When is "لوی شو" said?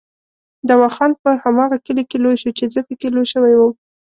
2.23-2.49